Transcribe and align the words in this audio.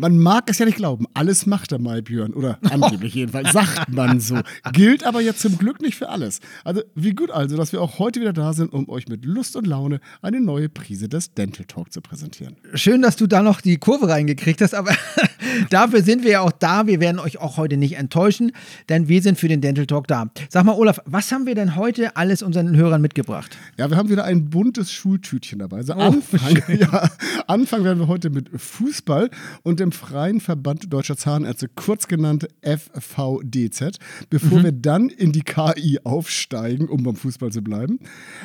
Man 0.00 0.18
mag 0.18 0.48
es 0.48 0.58
ja 0.58 0.64
nicht 0.64 0.78
glauben, 0.78 1.04
alles 1.12 1.44
macht 1.44 1.72
der 1.72 1.78
Maibjörn. 1.78 2.32
Oder 2.32 2.58
angeblich 2.70 3.12
jedenfalls, 3.12 3.52
sagt 3.52 3.90
man 3.90 4.18
so. 4.18 4.40
Gilt 4.72 5.04
aber 5.04 5.20
jetzt 5.20 5.40
zum 5.40 5.58
Glück 5.58 5.82
nicht 5.82 5.94
für 5.94 6.08
alles. 6.08 6.40
Also, 6.64 6.80
wie 6.94 7.12
gut 7.12 7.30
also, 7.30 7.58
dass 7.58 7.72
wir 7.72 7.82
auch 7.82 7.98
heute 7.98 8.18
wieder 8.18 8.32
da 8.32 8.54
sind, 8.54 8.72
um 8.72 8.88
euch 8.88 9.08
mit 9.08 9.26
Lust 9.26 9.56
und 9.56 9.66
Laune 9.66 10.00
eine 10.22 10.40
neue 10.40 10.70
Prise 10.70 11.10
des 11.10 11.34
Dental 11.34 11.66
Talk 11.66 11.92
zu 11.92 12.00
präsentieren. 12.00 12.56
Schön, 12.72 13.02
dass 13.02 13.16
du 13.16 13.26
da 13.26 13.42
noch 13.42 13.60
die 13.60 13.76
Kurve 13.76 14.08
reingekriegt 14.08 14.62
hast, 14.62 14.74
aber 14.74 14.92
dafür 15.70 16.02
sind 16.02 16.24
wir 16.24 16.30
ja 16.30 16.40
auch 16.40 16.52
da. 16.52 16.86
Wir 16.86 16.98
werden 16.98 17.18
euch 17.18 17.38
auch 17.38 17.58
heute 17.58 17.76
nicht 17.76 17.98
enttäuschen, 17.98 18.52
denn 18.88 19.06
wir 19.06 19.20
sind 19.20 19.38
für 19.38 19.48
den 19.48 19.60
Dental 19.60 19.84
Talk 19.84 20.06
da. 20.06 20.30
Sag 20.48 20.64
mal, 20.64 20.76
Olaf, 20.76 21.00
was 21.04 21.30
haben 21.30 21.44
wir 21.44 21.54
denn 21.54 21.76
heute 21.76 22.16
alles 22.16 22.42
unseren 22.42 22.74
Hörern 22.74 23.02
mitgebracht? 23.02 23.58
Ja, 23.76 23.90
wir 23.90 23.98
haben 23.98 24.08
wieder 24.08 24.24
ein 24.24 24.48
buntes 24.48 24.90
Schultütchen 24.92 25.58
dabei. 25.58 25.76
Also 25.76 25.92
oh, 25.92 26.00
Anfang, 26.00 26.62
ja, 26.78 27.10
Anfang 27.46 27.84
werden 27.84 27.98
wir 27.98 28.08
heute 28.08 28.30
mit 28.30 28.48
Fußball 28.54 29.28
und 29.62 29.78
dem 29.78 29.89
dem 29.90 29.92
Freien 29.92 30.40
Verband 30.40 30.92
Deutscher 30.92 31.16
Zahnärzte, 31.16 31.68
kurz 31.68 32.06
genannt 32.06 32.48
FVDZ, 32.62 33.98
bevor 34.28 34.58
mhm. 34.58 34.64
wir 34.64 34.72
dann 34.72 35.08
in 35.08 35.32
die 35.32 35.42
KI 35.42 35.98
aufsteigen, 36.04 36.88
um 36.88 37.02
beim 37.02 37.16
Fußball 37.16 37.50
zu 37.50 37.62
bleiben. 37.62 37.98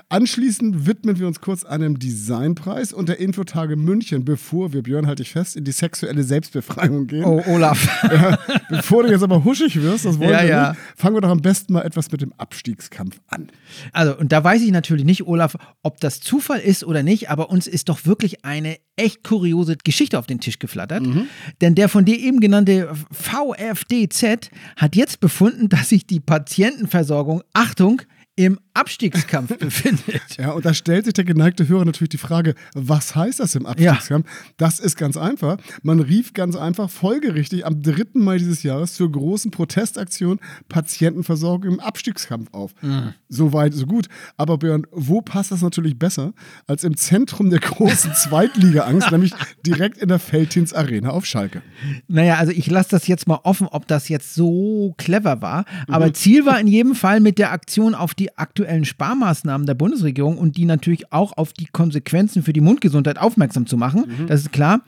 Anschließend 0.10 0.88
widmen 0.88 1.20
wir 1.20 1.28
uns 1.28 1.42
kurz 1.42 1.64
einem 1.64 2.00
Designpreis 2.00 2.94
und 2.94 3.10
der 3.10 3.20
Infotage 3.20 3.76
München, 3.76 4.26
bevor 4.26 4.74
wir, 4.74 4.84
Björn, 4.84 5.08
halte 5.08 5.24
ich 5.24 5.32
fest, 5.32 5.56
in 5.56 5.64
die 5.64 5.72
sexuelle 5.72 6.24
Selbstbefreiung 6.24 7.08
gehen. 7.08 7.26
Oh, 7.26 7.42
Olaf. 7.48 7.88
Ja, 8.16 8.38
bevor 8.70 9.04
du 9.04 9.10
jetzt 9.10 9.24
aber 9.24 9.44
huschig 9.44 9.82
wirst, 9.82 10.06
das 10.06 10.20
wollen 10.20 10.30
ja, 10.30 10.42
wir 10.42 10.48
ja. 10.48 10.70
nicht, 10.70 10.82
fangen 10.96 11.16
wir 11.16 11.22
doch 11.22 11.30
am 11.30 11.42
besten 11.42 11.74
mal 11.74 11.82
etwas 11.82 12.12
mit 12.12 12.22
dem 12.22 12.32
Abstiegskampf 12.38 13.20
an. 13.28 13.52
Also, 13.92 14.18
und 14.18 14.32
da 14.32 14.44
weiß 14.44 14.62
ich 14.62 14.72
natürlich 14.72 15.06
nicht, 15.06 15.28
Olaf, 15.28 15.58
ob 15.82 16.00
das 16.00 16.22
Zufall 16.22 16.60
ist 16.60 16.84
oder 16.84 17.04
nicht, 17.04 17.30
aber 17.30 17.50
uns 17.50 17.68
ist 17.68 17.90
doch 17.90 18.06
wirklich 18.06 18.46
eine 18.46 18.78
echt 18.96 19.24
kuriose 19.24 19.78
Geschichte 19.84 20.18
auf 20.18 20.28
den 20.28 20.40
Tisch 20.40 20.60
geflattert. 20.60 21.06
Mhm. 21.06 21.28
Denn 21.62 21.76
der 21.76 21.90
von 21.90 22.06
dir 22.06 22.18
eben 22.18 22.40
genannte 22.40 22.94
VFDZ 23.12 24.50
hat 24.78 24.96
jetzt 24.96 25.20
befunden, 25.20 25.70
dass 25.70 25.90
sich 25.90 26.08
die 26.08 26.20
Patientenversorgung, 26.20 27.44
Achtung, 27.54 28.02
im 28.36 28.60
Abstiegskampf 28.76 29.58
befindet. 29.60 30.38
Ja, 30.38 30.52
und 30.52 30.66
da 30.66 30.74
stellt 30.74 31.06
sich 31.06 31.14
der 31.14 31.24
geneigte 31.24 31.68
Hörer 31.68 31.86
natürlich 31.86 32.10
die 32.10 32.18
Frage, 32.18 32.56
was 32.74 33.16
heißt 33.16 33.40
das 33.40 33.56
im 33.56 33.66
Abstiegskampf? 33.66 34.28
Ja. 34.28 34.54
Das 34.58 34.80
ist 34.80 34.98
ganz 34.98 35.18
einfach. 35.18 35.58
Man 35.82 36.00
rief 36.00 36.34
ganz 36.34 36.56
einfach 36.56 36.90
folgerichtig 36.90 37.66
am 37.66 37.82
3. 37.82 38.06
Mai 38.14 38.38
dieses 38.38 38.64
Jahres 38.64 38.94
zur 38.94 39.12
großen 39.12 39.52
Protestaktion 39.52 40.40
Patientenversorgung 40.68 41.74
im 41.74 41.80
Abstiegskampf 41.80 42.54
auf. 42.54 42.74
Mhm. 42.82 43.14
So 43.30 43.54
weit, 43.54 43.74
so 43.74 43.86
gut. 43.86 44.08
Aber 44.38 44.58
Björn, 44.58 44.86
wo 44.92 45.22
passt 45.22 45.52
das 45.52 45.62
natürlich 45.62 45.98
besser 45.98 46.34
als 46.68 46.84
im 46.84 46.98
Zentrum 46.98 47.50
der 47.50 47.60
großen 47.60 48.14
Zweitliga-Angst, 48.16 49.12
nämlich 49.12 49.34
direkt 49.66 49.98
in 49.98 50.10
der 50.10 50.20
Feldhins 50.20 50.74
Arena 50.74 51.12
auf 51.12 51.26
Schalke? 51.26 51.62
Naja, 52.08 52.36
also 52.36 52.52
ich 52.52 52.70
lasse 52.70 52.90
das 52.90 53.08
jetzt 53.08 53.28
mal 53.28 53.40
offen, 53.44 53.68
ob 53.68 53.88
das 53.88 54.10
jetzt 54.10 54.36
so 54.36 54.94
clever 54.98 55.42
war. 55.42 55.66
Aber 55.88 56.08
mhm. 56.08 56.14
Ziel 56.14 56.46
war 56.46 56.60
in 56.60 56.68
jedem 56.68 56.94
Fall 56.94 57.22
mit 57.22 57.38
der 57.38 57.52
Aktion 57.52 57.96
auf 57.96 58.14
die 58.14 58.38
aktuelle 58.38 58.65
aktuellen 58.66 58.86
Sparmaßnahmen 58.86 59.68
der 59.68 59.76
Bundesregierung 59.76 60.38
und 60.38 60.58
die 60.58 60.66
natürlich 60.66 61.12
auch 61.12 61.38
auf 61.38 61.54
die 61.54 61.68
Konsequenzen 61.68 62.44
für 62.44 62.54
die 62.54 62.62
Mundgesundheit 62.62 63.20
aufmerksam 63.20 63.68
zu 63.68 63.78
machen. 63.78 64.06
Mhm. 64.08 64.28
Das 64.28 64.42
ist 64.42 64.52
klar. 64.52 64.82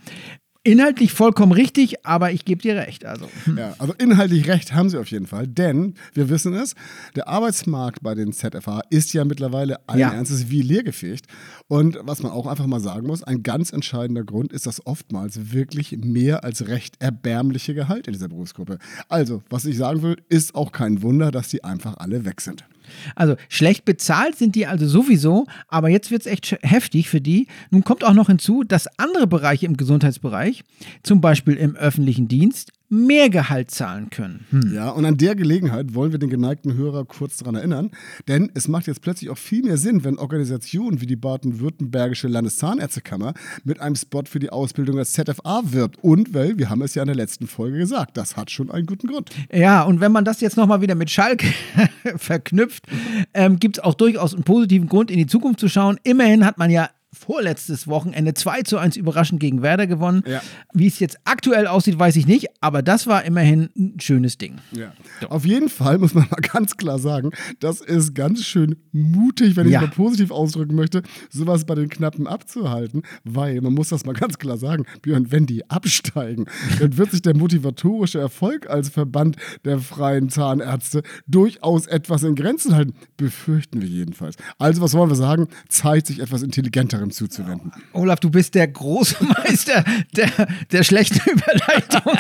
Inhaltlich 0.64 1.14
vollkommen 1.14 1.54
richtig, 1.54 2.06
aber 2.06 2.34
ich 2.34 2.44
gebe 2.44 2.62
dir 2.62 2.76
recht. 2.76 3.06
Also. 3.06 3.30
Ja, 3.56 3.74
also 3.78 3.94
inhaltlich 3.94 4.50
recht 4.50 4.74
haben 4.74 4.90
sie 4.90 4.98
auf 4.98 5.08
jeden 5.08 5.26
Fall, 5.26 5.48
denn 5.48 5.94
wir 6.14 6.28
wissen 6.28 6.54
es, 6.54 6.76
der 7.16 7.30
Arbeitsmarkt 7.30 8.04
bei 8.04 8.16
den 8.16 8.34
ZFA 8.34 8.82
ist 8.90 9.14
ja 9.14 9.24
mittlerweile 9.24 9.88
allen 9.88 10.00
ja. 10.00 10.12
Ernstes 10.12 10.50
wie 10.50 10.62
leergefegt. 10.62 11.28
Und 11.70 11.98
was 12.02 12.22
man 12.22 12.34
auch 12.34 12.48
einfach 12.48 12.66
mal 12.66 12.82
sagen 12.82 13.08
muss, 13.08 13.24
ein 13.24 13.44
ganz 13.44 13.72
entscheidender 13.72 14.26
Grund 14.26 14.52
ist 14.52 14.66
das 14.66 14.86
oftmals 14.86 15.54
wirklich 15.54 15.96
mehr 16.04 16.44
als 16.44 16.68
recht 16.68 16.96
erbärmliche 17.00 17.74
Gehalt 17.74 18.08
in 18.08 18.14
dieser 18.14 18.28
Berufsgruppe. 18.28 18.78
Also, 19.08 19.44
was 19.50 19.64
ich 19.64 19.78
sagen 19.78 20.02
will, 20.02 20.18
ist 20.28 20.54
auch 20.54 20.74
kein 20.74 21.02
Wunder, 21.02 21.32
dass 21.32 21.48
die 21.48 21.64
einfach 21.64 21.96
alle 21.98 22.26
weg 22.26 22.42
sind. 22.42 22.66
Also 23.16 23.36
schlecht 23.50 23.86
bezahlt 23.86 24.38
sind 24.38 24.56
die 24.56 24.68
also 24.68 24.88
sowieso, 24.88 25.46
aber 25.68 25.90
jetzt 25.90 26.12
wird 26.12 26.22
es 26.22 26.28
echt 26.28 26.58
heftig 26.62 27.10
für 27.10 27.22
die. 27.22 27.48
Nun 27.72 27.84
kommt 27.84 28.04
auch 28.04 28.14
noch 28.14 28.28
hinzu, 28.28 28.64
dass 28.64 28.88
andere 28.98 29.28
Bereiche 29.28 29.66
im 29.66 29.78
Gesundheitsbereich, 29.78 30.64
zum 31.04 31.22
Beispiel 31.22 31.56
im 31.56 31.76
öffentlichen 31.76 32.28
Dienst, 32.28 32.72
mehr 32.90 33.30
Gehalt 33.30 33.72
zahlen 33.72 34.10
können. 34.10 34.46
Hm. 34.50 34.74
Ja, 34.74 34.90
und 34.90 35.06
an 35.06 35.18
der 35.18 35.36
Gelegenheit 35.36 35.94
wollen 35.94 36.12
wir 36.12 36.20
den 36.20 36.30
geneigten 36.30 36.76
Hörer 36.76 37.06
kurz 37.06 37.38
daran 37.38 37.56
erinnern, 37.56 37.92
denn 38.28 38.50
es 38.54 38.68
macht 38.68 38.88
jetzt 38.88 39.02
plötzlich 39.02 39.30
auch 39.30 39.38
viel 39.38 39.64
mehr 39.64 39.78
Sinn, 39.78 40.04
wenn 40.04 40.18
Organisationen 40.18 41.02
wie 41.02 41.06
die 41.06 41.16
Baden-Württembergische 41.16 42.28
Landeszahnärztekammer 42.28 43.34
mit 43.64 43.82
einem 43.82 43.96
Spot 43.96 44.24
für 44.26 44.40
die 44.40 44.50
Ausbildung 44.50 44.98
als 44.98 45.14
ZFA 45.14 45.62
wirbt. 45.66 45.98
Und 46.02 46.34
weil, 46.34 46.58
wir 46.58 46.70
haben 46.70 46.82
es 46.82 46.96
ja 46.96 47.04
in 47.04 47.08
der 47.08 47.16
letzten 47.16 47.48
Folge 47.48 47.78
gesagt, 47.78 48.16
das 48.16 48.38
hat 48.38 48.52
schon 48.52 48.72
einen 48.72 48.86
guten 48.86 49.08
Grund. 49.08 49.32
Ja, 49.52 49.84
und 49.84 50.00
wenn 50.00 50.12
man 50.12 50.24
das 50.24 50.40
jetzt 50.40 50.56
nochmal 50.56 50.82
wieder 50.82 50.96
mit 50.96 51.10
Schalke 51.10 51.48
verknüpft, 52.16 52.86
ähm, 53.34 53.60
gibt 53.60 53.78
es 53.78 53.84
auch 53.84 53.96
durchaus 53.96 54.34
einen 54.34 54.44
positiven 54.44 54.88
Grund, 54.88 55.12
in 55.12 55.18
die 55.18 55.28
Zukunft 55.28 55.60
zu 55.60 55.68
schauen. 55.68 56.00
Immerhin 56.04 56.46
hat 56.46 56.58
man 56.58 56.70
ja 56.70 56.90
vorletztes 57.14 57.88
Wochenende 57.88 58.34
2 58.34 58.64
zu 58.64 58.78
1 58.78 58.98
überraschend 58.98 59.40
gegen 59.40 59.62
Werder 59.62 59.88
gewonnen. 59.88 60.24
Ja. 60.26 60.42
Wie 60.74 60.88
es 60.88 61.00
jetzt 61.00 61.18
aktuell 61.26 61.68
aussieht, 61.68 61.98
weiß 61.98 62.16
ich 62.18 62.28
nicht, 62.28 62.48
aber 62.62 62.82
das 62.82 63.08
war 63.08 63.24
immerhin 63.24 63.70
ein 63.78 64.00
schönes 64.00 64.38
Ding. 64.38 64.58
Ja. 64.72 64.94
So. 65.22 65.28
Auf 65.28 65.46
jeden 65.46 65.70
Fall 65.70 65.98
muss 65.98 66.14
man 66.14 66.28
mal 66.32 66.42
ganz 66.42 66.78
klar 66.78 67.00
sagen, 67.00 67.32
das 67.60 67.82
ist 67.82 68.14
ganz 68.14 68.46
schön 68.46 68.76
mutig, 68.92 69.56
wenn 69.56 69.68
ich 69.68 69.74
ja. 69.74 69.82
es 69.82 69.88
mal 69.88 69.94
positiv 69.94 70.32
ausdrücken 70.32 70.76
möchte, 70.76 71.02
sowas 71.30 71.66
bei 71.66 71.76
den 71.76 71.90
Knappen 71.90 72.28
abzuhalten, 72.28 73.04
weil 73.24 73.62
man 73.62 73.74
muss 73.74 73.90
das 73.90 74.06
mal 74.06 74.14
ganz 74.14 74.38
klar 74.38 74.58
sagen, 74.58 74.86
Björn, 75.02 75.32
wenn 75.32 75.46
die 75.46 75.70
absteigen, 75.70 76.46
dann 76.80 76.98
wird 76.98 77.12
sich 77.12 77.22
der 77.22 77.36
motivatorische 77.36 78.20
Erfolg 78.20 78.70
als 78.70 78.90
Verband 78.90 79.38
der 79.66 79.80
freien 79.80 80.30
Zahnärzte 80.30 81.04
durchaus 81.26 81.88
etwas 81.88 82.24
in 82.24 82.36
Grenzen 82.36 82.76
halten. 82.76 82.94
Befürchten 83.16 83.82
wir 83.82 83.88
jedenfalls. 83.88 84.36
Also, 84.60 84.82
was 84.82 84.94
wollen 84.94 85.10
wir 85.10 85.16
sagen? 85.16 85.48
Zeigt 85.70 86.08
sich 86.08 86.20
etwas 86.20 86.44
intelligenter 86.44 86.97
anderem 86.98 87.12
zuzuwenden. 87.12 87.72
Olaf, 87.94 88.20
du 88.20 88.30
bist 88.30 88.56
der 88.56 88.68
große 88.68 89.16
Meister 89.24 89.84
der, 90.16 90.30
der 90.72 90.84
schlechten 90.84 91.20
Überleitung. 91.30 92.14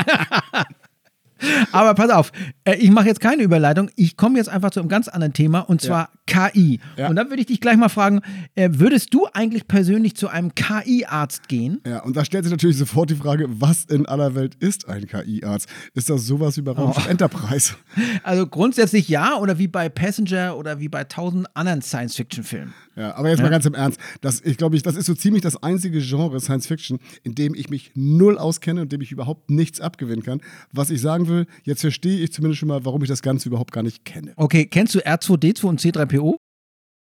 Aber 1.71 1.93
pass 1.93 2.09
auf, 2.09 2.31
äh, 2.63 2.75
ich 2.75 2.89
mache 2.89 3.07
jetzt 3.07 3.19
keine 3.19 3.43
Überleitung. 3.43 3.89
Ich 3.95 4.17
komme 4.17 4.37
jetzt 4.37 4.49
einfach 4.49 4.71
zu 4.71 4.79
einem 4.79 4.89
ganz 4.89 5.07
anderen 5.07 5.33
Thema 5.33 5.59
und 5.59 5.81
zwar 5.81 6.09
ja. 6.29 6.49
KI. 6.49 6.79
Ja. 6.97 7.09
Und 7.09 7.16
dann 7.16 7.29
würde 7.29 7.41
ich 7.41 7.47
dich 7.47 7.61
gleich 7.61 7.77
mal 7.77 7.89
fragen: 7.89 8.21
äh, 8.55 8.69
Würdest 8.73 9.13
du 9.13 9.27
eigentlich 9.33 9.67
persönlich 9.67 10.16
zu 10.16 10.29
einem 10.29 10.55
KI-Arzt 10.55 11.47
gehen? 11.47 11.79
Ja, 11.85 12.01
und 12.03 12.17
da 12.17 12.25
stellt 12.25 12.45
sich 12.45 12.51
natürlich 12.51 12.77
sofort 12.77 13.09
die 13.09 13.16
Frage: 13.16 13.45
Was 13.49 13.85
in 13.85 14.05
aller 14.05 14.35
Welt 14.35 14.55
ist 14.55 14.89
ein 14.89 15.07
KI-Arzt? 15.07 15.69
Ist 15.93 16.09
das 16.09 16.25
sowas 16.25 16.57
wie 16.57 16.61
bei 16.61 16.71
Raumschiff 16.71 17.05
oh. 17.05 17.09
Enterprise? 17.09 17.75
Also 18.23 18.47
grundsätzlich 18.47 19.07
ja, 19.07 19.35
oder 19.37 19.59
wie 19.59 19.67
bei 19.67 19.89
Passenger 19.89 20.57
oder 20.57 20.79
wie 20.79 20.89
bei 20.89 21.03
tausend 21.03 21.47
anderen 21.55 21.81
Science-Fiction-Filmen. 21.81 22.73
Ja, 22.97 23.16
aber 23.16 23.30
jetzt 23.30 23.40
ja. 23.40 23.44
mal 23.44 23.52
ganz 23.52 23.66
im 23.66 23.75
Ernst. 23.75 24.00
Das, 24.22 24.41
ich 24.41 24.58
glaube, 24.58 24.80
das 24.80 24.96
ist 24.96 25.06
so 25.06 25.13
ziemlich 25.13 25.44
das 25.44 25.62
einzige 25.62 26.02
Genre 26.02 26.40
Science 26.40 26.66
Fiction, 26.66 27.00
in 27.24 27.35
dem 27.35 27.53
ich 27.53 27.69
mich 27.69 27.91
null 27.94 28.40
auskenne 28.40 28.81
und 28.81 28.91
dem 28.91 29.02
ich 29.02 29.12
überhaupt 29.12 29.52
nichts 29.52 29.80
abgewinnen 29.80 30.24
kann. 30.24 30.41
Was 30.72 30.90
ich 30.90 31.00
sagen 31.00 31.28
will, 31.28 31.46
jetzt 31.63 31.81
verstehe 31.81 32.19
ich 32.19 32.34
zumindest 32.34 32.59
schon 32.59 32.69
mal, 32.69 32.85
warum 32.85 33.03
ich 33.03 33.09
das 33.09 33.22
Ganze 33.22 33.50
überhaupt 33.50 33.72
gar 33.72 33.84
nicht 33.84 34.03
kenne. 34.03 34.34
Okay, 34.35 34.66
kennst 34.66 34.96
du 34.96 35.00
R2D2 35.00 35.66
und 35.66 35.80
C3PO? 35.80 36.38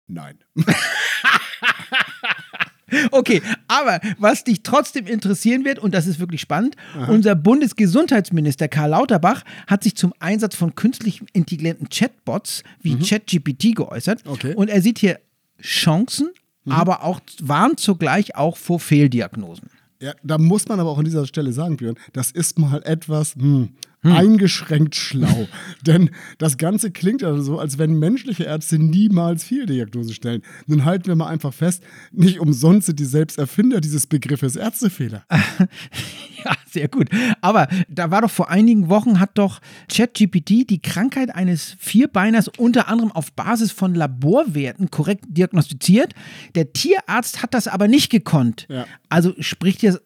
Nein. 0.06 0.38
Okay, 3.12 3.40
aber 3.68 4.00
was 4.18 4.42
dich 4.42 4.64
trotzdem 4.64 5.06
interessieren 5.06 5.64
wird, 5.64 5.78
und 5.78 5.94
das 5.94 6.08
ist 6.08 6.18
wirklich 6.18 6.40
spannend, 6.40 6.74
Aha. 6.96 7.12
unser 7.12 7.36
Bundesgesundheitsminister 7.36 8.66
Karl 8.66 8.90
Lauterbach 8.90 9.44
hat 9.68 9.84
sich 9.84 9.94
zum 9.94 10.12
Einsatz 10.18 10.56
von 10.56 10.74
künstlich 10.74 11.22
intelligenten 11.32 11.88
Chatbots 11.88 12.64
wie 12.82 12.96
mhm. 12.96 13.02
ChatGPT 13.02 13.76
geäußert. 13.76 14.22
Okay. 14.26 14.54
Und 14.54 14.70
er 14.70 14.82
sieht 14.82 14.98
hier 14.98 15.20
Chancen, 15.62 16.30
mhm. 16.64 16.72
aber 16.72 17.04
auch 17.04 17.20
warnt 17.40 17.80
zugleich 17.80 18.36
auch 18.36 18.56
vor 18.56 18.80
Fehldiagnosen. 18.80 19.70
Ja, 20.00 20.14
da 20.22 20.38
muss 20.38 20.66
man 20.66 20.80
aber 20.80 20.90
auch 20.90 20.98
an 20.98 21.04
dieser 21.04 21.26
Stelle 21.26 21.52
sagen, 21.52 21.76
Björn, 21.76 21.96
das 22.12 22.30
ist 22.30 22.58
mal 22.58 22.82
etwas, 22.84 23.34
hm, 23.34 23.70
hm. 24.02 24.12
eingeschränkt 24.12 24.94
schlau. 24.94 25.48
Denn 25.86 26.10
das 26.38 26.56
Ganze 26.56 26.90
klingt 26.90 27.22
ja 27.22 27.36
so, 27.40 27.58
als 27.58 27.78
wenn 27.78 27.98
menschliche 27.98 28.44
Ärzte 28.44 28.78
niemals 28.78 29.44
Fehldiagnose 29.44 30.14
stellen. 30.14 30.42
Nun 30.66 30.84
halten 30.84 31.06
wir 31.06 31.16
mal 31.16 31.28
einfach 31.28 31.52
fest, 31.52 31.82
nicht 32.12 32.40
umsonst 32.40 32.86
sind 32.86 32.98
die 32.98 33.04
Selbsterfinder 33.04 33.80
dieses 33.80 34.06
Begriffes 34.06 34.56
Ärztefehler. 34.56 35.24
ja, 35.30 36.56
sehr 36.66 36.88
gut. 36.88 37.08
Aber 37.40 37.68
da 37.88 38.10
war 38.10 38.22
doch 38.22 38.30
vor 38.30 38.50
einigen 38.50 38.88
Wochen, 38.88 39.20
hat 39.20 39.36
doch 39.36 39.60
ChatGPT 39.92 40.70
die 40.70 40.80
Krankheit 40.80 41.34
eines 41.34 41.76
Vierbeiners 41.78 42.48
unter 42.48 42.88
anderem 42.88 43.12
auf 43.12 43.32
Basis 43.32 43.72
von 43.72 43.94
Laborwerten 43.94 44.90
korrekt 44.90 45.24
diagnostiziert. 45.28 46.14
Der 46.54 46.72
Tierarzt 46.72 47.42
hat 47.42 47.54
das 47.54 47.68
aber 47.68 47.88
nicht 47.88 48.10
gekonnt. 48.10 48.66
Ja. 48.68 48.86
Also 49.08 49.34
spricht 49.40 49.82
jetzt 49.82 50.00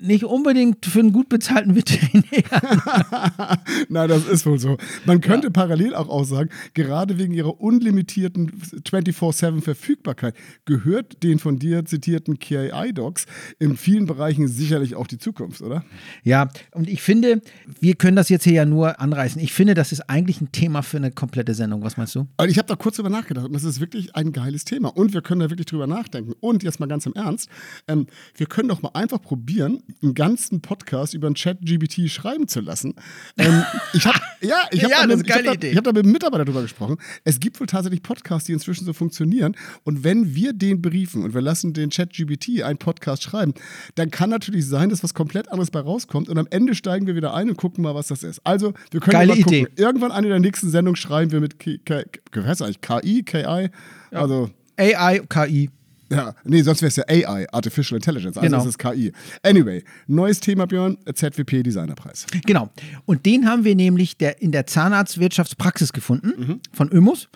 nicht 0.00 0.24
unbedingt 0.24 0.84
für 0.86 1.00
einen 1.00 1.12
gut 1.12 1.28
bezahlten 1.28 1.74
Veterinär. 1.74 2.44
Nein, 3.88 4.08
das 4.08 4.26
ist 4.26 4.46
wohl 4.46 4.58
so. 4.58 4.76
Man 5.04 5.20
könnte 5.20 5.48
ja. 5.48 5.52
parallel 5.52 5.94
auch 5.94 6.08
aussagen, 6.08 6.50
gerade 6.74 7.18
wegen 7.18 7.32
ihrer 7.34 7.60
unlimitierten 7.60 8.52
24-7 8.84 9.62
Verfügbarkeit 9.62 10.34
gehört 10.64 11.22
den 11.22 11.38
von 11.38 11.58
dir 11.58 11.84
zitierten 11.84 12.38
KI-Docs 12.38 13.26
in 13.58 13.76
vielen 13.76 14.06
Bereichen 14.06 14.48
sicherlich 14.48 14.94
auch 14.94 15.06
die 15.06 15.18
Zukunft, 15.18 15.62
oder? 15.62 15.84
Ja, 16.22 16.48
und 16.72 16.88
ich 16.88 17.02
finde, 17.02 17.40
wir 17.80 17.94
können 17.94 18.16
das 18.16 18.28
jetzt 18.28 18.44
hier 18.44 18.54
ja 18.54 18.64
nur 18.64 19.00
anreißen. 19.00 19.40
Ich 19.40 19.52
finde, 19.52 19.74
das 19.74 19.92
ist 19.92 20.08
eigentlich 20.08 20.40
ein 20.40 20.52
Thema 20.52 20.82
für 20.82 20.96
eine 20.96 21.10
komplette 21.10 21.54
Sendung. 21.54 21.82
Was 21.82 21.96
meinst 21.96 22.14
du? 22.14 22.26
Also 22.36 22.50
ich 22.50 22.58
habe 22.58 22.68
da 22.68 22.76
kurz 22.76 22.96
drüber 22.96 23.10
nachgedacht 23.10 23.46
und 23.46 23.52
das 23.52 23.64
ist 23.64 23.80
wirklich 23.80 24.14
ein 24.14 24.32
geiles 24.32 24.64
Thema. 24.64 24.88
Und 24.88 25.14
wir 25.14 25.22
können 25.22 25.40
da 25.40 25.50
wirklich 25.50 25.66
drüber 25.66 25.86
nachdenken. 25.86 26.34
Und 26.40 26.62
jetzt 26.62 26.80
mal 26.80 26.86
ganz 26.86 27.06
im 27.06 27.14
Ernst, 27.14 27.48
ähm, 27.88 28.06
wir 28.34 28.46
können 28.46 28.68
doch 28.68 28.82
mal 28.82 28.90
einfach 28.94 29.20
probieren, 29.20 29.82
einen 30.02 30.14
ganzen 30.14 30.60
Podcast 30.60 31.14
über 31.14 31.28
ein 31.28 31.34
Chat-GBT 31.34 32.10
schreiben 32.10 32.48
zu 32.48 32.60
lassen. 32.60 32.94
Ähm, 33.38 33.62
ich 33.92 34.06
habe 34.06 34.18
ja, 34.40 34.56
ich 34.70 34.82
habe 34.82 34.92
ja, 34.92 35.06
da, 35.06 35.16
mit, 35.16 35.30
hab 35.30 35.42
da, 35.44 35.50
hab 35.50 35.84
da 35.84 35.92
mit 35.92 36.04
einem 36.04 36.12
Mitarbeiter 36.12 36.44
drüber 36.44 36.62
gesprochen. 36.62 36.96
Es 37.24 37.40
gibt 37.40 37.60
wohl 37.60 37.66
tatsächlich 37.66 38.02
Podcasts, 38.02 38.46
die 38.46 38.52
inzwischen 38.52 38.84
so 38.84 38.92
funktionieren. 38.92 39.56
Und 39.84 40.04
wenn 40.04 40.34
wir 40.34 40.52
den 40.52 40.82
briefen 40.82 41.22
und 41.22 41.34
wir 41.34 41.40
lassen 41.40 41.72
den 41.72 41.90
Chat-GBT 41.90 42.62
einen 42.62 42.78
Podcast 42.78 43.22
schreiben, 43.22 43.54
dann 43.94 44.10
kann 44.10 44.30
natürlich 44.30 44.66
sein, 44.66 44.88
dass 44.88 45.02
was 45.02 45.14
komplett 45.14 45.50
anderes 45.50 45.70
bei 45.70 45.80
rauskommt. 45.80 46.28
Und 46.28 46.38
am 46.38 46.46
Ende 46.50 46.74
steigen 46.74 47.06
wir 47.06 47.14
wieder 47.14 47.34
ein 47.34 47.48
und 47.48 47.56
gucken 47.56 47.82
mal, 47.82 47.94
was 47.94 48.08
das 48.08 48.22
ist. 48.22 48.40
Also, 48.44 48.74
wir 48.90 49.00
können 49.00 49.12
Geile 49.12 49.34
mal 49.34 49.42
gucken. 49.42 49.66
Idee. 49.66 49.68
Irgendwann 49.76 50.12
eine 50.12 50.28
der 50.28 50.40
nächsten 50.40 50.70
Sendungen 50.70 50.96
schreiben 50.96 51.32
wir 51.32 51.40
mit 51.40 51.58
K 51.58 51.78
K 51.84 52.02
K 52.30 52.44
heißt 52.44 52.62
eigentlich 52.62 52.80
KI, 52.80 53.22
KI. 53.22 53.40
Ja. 53.42 53.70
Also 54.12 54.50
AI, 54.76 55.20
KI. 55.28 55.70
Ja, 56.10 56.34
nee, 56.44 56.62
sonst 56.62 56.82
wäre 56.82 56.88
es 56.88 56.96
ja 56.96 57.04
AI, 57.08 57.46
Artificial 57.52 57.96
Intelligence. 57.96 58.36
Also 58.36 58.46
Genau. 58.48 58.60
es 58.62 58.66
ist 58.66 58.78
KI. 58.78 59.12
Anyway, 59.42 59.82
neues 60.06 60.40
Thema, 60.40 60.66
Björn, 60.66 60.96
ZWP 61.12 61.62
Designerpreis. 61.62 62.26
Genau. 62.46 62.70
Und 63.04 63.26
den 63.26 63.48
haben 63.48 63.64
wir 63.64 63.74
nämlich 63.74 64.16
der, 64.16 64.40
in 64.40 64.52
der 64.52 64.66
Zahnarztwirtschaftspraxis 64.66 65.92
gefunden 65.92 66.60
von 66.72 66.90
Ömus. 66.90 67.28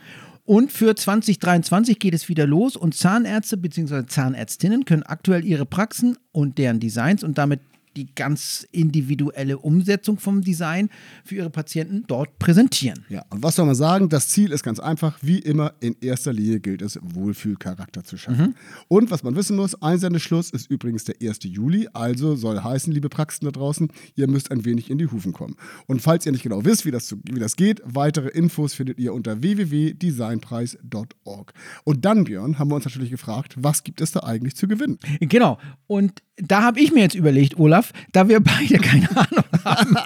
Und 0.45 0.73
für 0.73 0.97
2023 0.97 1.99
geht 1.99 2.15
es 2.15 2.29
wieder 2.29 2.47
los 2.47 2.75
und 2.77 2.95
Zahnärzte 2.95 3.57
bzw. 3.57 4.07
Zahnärztinnen 4.07 4.85
können 4.85 5.05
aktuell 5.05 5.45
ihre 5.45 5.65
Praxen 5.67 6.17
und 6.33 6.59
deren 6.59 6.81
Designs 6.81 7.23
und 7.23 7.39
damit 7.39 7.61
die 7.97 8.15
ganz 8.15 8.67
individuelle 8.73 9.59
Umsetzung 9.59 10.19
vom 10.19 10.43
Design 10.43 10.91
für 11.25 11.37
ihre 11.37 11.51
Patienten 11.51 12.05
dort 12.07 12.39
präsentieren. 12.39 13.05
Ja, 13.09 13.25
und 13.31 13.43
was 13.43 13.57
soll 13.57 13.67
man 13.67 13.75
sagen? 13.75 14.09
Das 14.09 14.29
Ziel 14.29 14.53
ist 14.53 14.63
ganz 14.63 14.81
einfach. 14.81 15.19
Wie 15.23 15.39
immer, 15.39 15.73
in 15.81 15.97
erster 16.01 16.33
Linie 16.33 16.61
gilt 16.61 16.83
es, 16.83 16.99
Wohlfühlcharakter 17.03 18.05
zu 18.05 18.17
schaffen. 18.17 18.55
Und 18.89 19.11
was 19.11 19.23
man 19.23 19.37
wissen 19.37 19.57
muss, 19.57 19.81
Einsendeschluss 19.83 20.51
ist 20.51 20.71
übrigens 20.71 21.05
der 21.05 21.17
1. 21.23 21.41
Juli. 21.45 21.89
Also 21.93 22.37
soll 22.37 22.61
heißen, 22.63 22.93
liebe 22.93 23.09
Praxen 23.09 23.45
da 23.47 23.51
draußen, 23.51 23.89
ihr 24.15 24.29
müsst 24.29 24.51
ein 24.51 24.65
wenig 24.65 24.91
in 24.91 24.99
die 24.99 25.07
Hufen 25.07 25.33
kommen. 25.33 25.57
Und 25.87 26.03
falls 26.03 26.27
ihr 26.27 26.33
nicht 26.33 26.43
genau 26.43 26.65
wisst, 26.65 26.85
wie 26.87 26.91
das, 26.91 27.07
zu- 27.07 27.21
wie 27.25 27.39
das 27.41 27.57
geht, 27.57 27.81
weitere 27.85 28.29
Infos 28.29 28.75
findet 28.75 28.99
ihr 28.99 29.13
unter 29.15 29.43
www.designpreis.org. 29.43 31.53
Und 31.85 32.05
dann, 32.05 32.25
Björn, 32.25 32.59
haben 32.59 32.71
wir 32.71 32.77
uns 32.77 32.85
natürlich 32.85 33.11
gefragt, 33.11 33.55
was 33.59 33.83
gibt 33.85 34.01
es 34.01 34.13
da 34.13 34.21
eigentlich 34.21 34.57
zu 34.57 34.69
gewinnen? 34.69 34.99
Genau. 35.21 35.59
Und 35.87 36.23
da 36.47 36.63
habe 36.63 36.81
ich 36.81 36.93
mir 36.93 37.01
jetzt 37.01 37.15
überlegt, 37.15 37.59
Olaf, 37.59 37.93
da 38.13 38.29
wir 38.29 38.41
beide 38.41 38.79
keine 38.79 39.09
Ahnung 39.17 39.45
haben, 39.65 39.97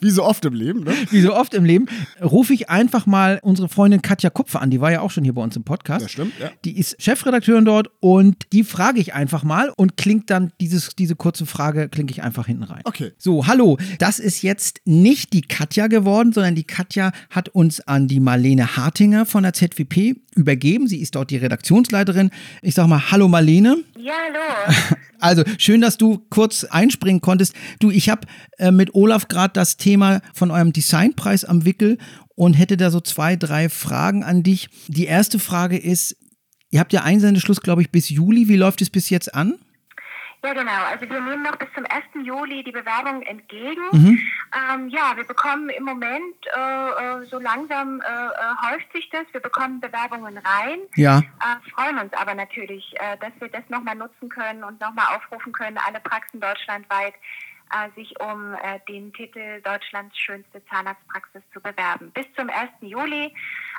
Wie 0.00 0.10
so 0.10 0.24
oft 0.24 0.44
im 0.44 0.54
Leben, 0.54 0.84
ne? 0.84 0.92
wie 1.10 1.20
so 1.20 1.34
oft 1.34 1.54
im 1.54 1.64
Leben, 1.64 1.86
rufe 2.22 2.52
ich 2.54 2.70
einfach 2.70 3.06
mal 3.06 3.40
unsere 3.42 3.68
Freundin 3.68 4.02
Katja 4.02 4.30
Kupfer 4.30 4.60
an. 4.60 4.70
Die 4.70 4.80
war 4.80 4.92
ja 4.92 5.00
auch 5.00 5.10
schon 5.10 5.24
hier 5.24 5.34
bei 5.34 5.42
uns 5.42 5.56
im 5.56 5.64
Podcast. 5.64 6.04
Das 6.04 6.12
stimmt, 6.12 6.32
ja. 6.40 6.50
Die 6.64 6.78
ist 6.78 7.00
Chefredakteurin 7.02 7.64
dort 7.64 7.90
und 8.00 8.46
die 8.52 8.64
frage 8.64 9.00
ich 9.00 9.14
einfach 9.14 9.42
mal 9.42 9.72
und 9.76 9.96
klingt 9.96 10.30
dann 10.30 10.52
dieses, 10.60 10.90
diese 10.96 11.16
kurze 11.16 11.46
Frage, 11.46 11.88
klinke 11.88 12.12
ich 12.12 12.22
einfach 12.22 12.46
hinten 12.46 12.64
rein. 12.64 12.82
Okay. 12.84 13.12
So, 13.18 13.46
hallo. 13.46 13.78
Das 13.98 14.18
ist 14.18 14.42
jetzt 14.42 14.80
nicht 14.84 15.32
die 15.32 15.42
Katja 15.42 15.86
geworden, 15.86 16.32
sondern 16.32 16.54
die 16.54 16.64
Katja 16.64 17.12
hat 17.30 17.48
uns 17.48 17.80
an 17.80 18.08
die 18.08 18.20
Marlene 18.20 18.76
Hartinger 18.76 19.26
von 19.26 19.42
der 19.42 19.52
ZWP 19.52 20.16
übergeben. 20.34 20.86
Sie 20.88 21.00
ist 21.00 21.14
dort 21.14 21.30
die 21.30 21.36
Redaktionsleiterin. 21.36 22.30
Ich 22.62 22.74
sag 22.74 22.86
mal, 22.86 23.10
hallo 23.10 23.28
Marlene. 23.28 23.78
Ja, 24.02 24.14
hallo. 24.26 24.96
Also 25.22 25.44
schön, 25.58 25.82
dass 25.82 25.98
du 25.98 26.24
kurz 26.30 26.64
einspringen 26.64 27.20
konntest. 27.20 27.54
Du, 27.78 27.90
ich 27.90 28.08
habe 28.08 28.26
äh, 28.56 28.70
mit 28.70 28.94
Olaf 28.94 29.28
gerade 29.28 29.52
das 29.52 29.76
Thema 29.76 30.22
von 30.32 30.50
eurem 30.50 30.72
Designpreis 30.72 31.44
am 31.44 31.66
Wickel 31.66 31.98
und 32.36 32.54
hätte 32.54 32.78
da 32.78 32.90
so 32.90 33.00
zwei, 33.02 33.36
drei 33.36 33.68
Fragen 33.68 34.24
an 34.24 34.42
dich. 34.42 34.70
Die 34.88 35.04
erste 35.04 35.38
Frage 35.38 35.76
ist, 35.76 36.16
ihr 36.70 36.80
habt 36.80 36.94
ja 36.94 37.02
Einsendeschluss, 37.02 37.60
glaube 37.60 37.82
ich, 37.82 37.90
bis 37.90 38.08
Juli. 38.08 38.48
Wie 38.48 38.56
läuft 38.56 38.80
es 38.80 38.88
bis 38.88 39.10
jetzt 39.10 39.34
an? 39.34 39.58
Ja, 40.42 40.54
genau. 40.54 40.84
Also 40.90 41.08
wir 41.08 41.20
nehmen 41.20 41.42
noch 41.42 41.56
bis 41.56 41.68
zum 41.74 41.84
1. 41.84 42.26
Juli 42.26 42.64
die 42.64 42.72
Bewerbung 42.72 43.22
entgegen. 43.22 43.82
Mhm. 43.92 44.18
Ähm, 44.72 44.88
ja, 44.88 45.12
wir 45.14 45.24
bekommen 45.24 45.68
im 45.68 45.84
Moment, 45.84 46.34
äh, 46.56 46.88
äh, 46.88 47.26
so 47.26 47.38
langsam 47.38 48.00
äh, 48.00 48.04
äh, 48.04 48.72
häuft 48.72 48.90
sich 48.92 49.10
das. 49.10 49.26
Wir 49.32 49.40
bekommen 49.40 49.80
Bewerbungen 49.80 50.38
rein. 50.38 50.80
Ja. 50.96 51.18
Äh, 51.18 51.70
freuen 51.70 51.98
uns 51.98 52.12
aber 52.14 52.34
natürlich, 52.34 52.94
äh, 52.94 53.18
dass 53.18 53.32
wir 53.38 53.48
das 53.48 53.68
nochmal 53.68 53.96
nutzen 53.96 54.30
können 54.30 54.64
und 54.64 54.80
nochmal 54.80 55.14
aufrufen 55.16 55.52
können, 55.52 55.78
alle 55.86 56.00
Praxen 56.00 56.40
deutschlandweit 56.40 57.14
sich 57.94 58.12
um 58.20 58.56
den 58.88 59.12
Titel 59.12 59.60
Deutschlands 59.62 60.18
schönste 60.18 60.60
Zahnarztpraxis 60.66 61.40
zu 61.52 61.60
bewerben. 61.60 62.10
Bis 62.10 62.26
zum 62.36 62.50
1. 62.50 62.68
Juli. 62.80 63.32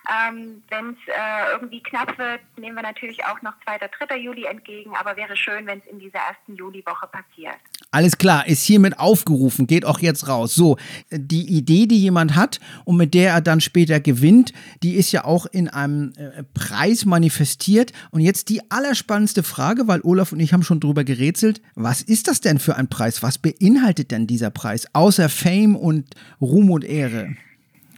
Ähm, 0.09 0.63
Wenn 0.69 0.89
es 0.89 0.98
äh, 1.07 1.53
irgendwie 1.53 1.81
knapp 1.83 2.18
wird, 2.18 2.39
nehmen 2.57 2.75
wir 2.75 2.81
natürlich 2.81 3.24
auch 3.25 3.42
noch 3.44 3.53
2. 3.65 3.77
3. 4.07 4.18
Juli 4.18 4.45
entgegen, 4.45 4.95
aber 4.95 5.15
wäre 5.15 5.38
schön, 5.38 5.68
wenn 5.68 5.80
es 5.80 5.86
in 5.86 6.00
dieser 6.00 6.19
ersten 6.19 6.56
Juliwoche 6.56 7.07
passiert. 7.07 7.57
Alles 7.92 8.18
klar, 8.18 8.48
ist 8.48 8.63
hiermit 8.63 8.98
aufgerufen, 9.00 9.68
geht 9.68 9.86
auch 9.86 10.00
jetzt 10.00 10.27
raus. 10.27 10.56
So, 10.56 10.77
die 11.12 11.56
Idee, 11.56 11.86
die 11.86 12.00
jemand 12.00 12.36
hat 12.36 12.59
und 12.83 12.98
mit 12.98 13.13
der 13.13 13.33
er 13.33 13.42
dann 13.42 13.62
später 13.62 14.00
gewinnt, 14.00 14.53
die 14.81 14.95
ist 14.95 15.12
ja 15.12 15.24
auch 15.24 15.45
in 15.45 15.68
einem 15.69 16.13
äh, 16.18 16.44
Preis 16.54 17.06
manifestiert. 17.06 17.94
Und 18.09 18.21
jetzt 18.21 18.50
die 18.50 18.71
allerspannendste 18.71 19.44
Frage, 19.44 19.88
weil 19.88 20.01
Olaf 20.01 20.31
und 20.31 20.39
ich 20.39 20.54
haben 20.54 20.63
schon 20.63 20.80
drüber 20.80 21.04
gerätselt. 21.04 21.62
Was 21.75 22.01
ist 22.01 22.27
das 22.27 22.42
denn 22.42 22.59
für 22.59 22.75
ein 22.75 22.88
Preis? 22.88 23.21
Was 23.21 23.38
beinhaltet 23.38 24.12
denn 24.12 24.25
dieser 24.25 24.50
Preis? 24.50 24.88
Außer 24.94 25.30
Fame 25.30 25.75
und 25.75 26.15
Ruhm 26.39 26.71
und 26.71 26.83
Ehre. 26.83 27.36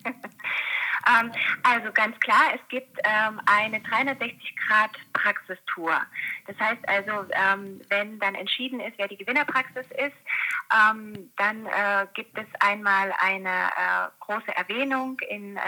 Ähm, 1.08 1.32
also 1.64 1.92
ganz 1.92 2.20
klar, 2.20 2.54
es 2.54 2.62
gibt 2.70 3.00
ähm, 3.04 3.42
eine 3.46 3.80
360-Grad-Praxistour. 3.80 6.00
Das 6.48 6.58
heißt 6.60 6.88
also, 6.88 7.26
ähm, 7.32 7.82
wenn 7.90 8.20
dann 8.20 8.36
entschieden 8.36 8.80
ist, 8.80 8.94
wer 8.98 9.08
die 9.08 9.18
Gewinnerpraxis 9.18 9.88
ist, 9.92 10.16
ähm, 10.74 11.32
dann 11.38 11.66
äh, 11.66 12.06
gibt 12.14 12.38
es 12.38 12.46
einmal 12.60 13.12
eine 13.20 13.50
äh, 13.50 14.10
große 14.20 14.56
Erwähnung 14.56 15.20
in 15.30 15.58
äh, 15.58 15.62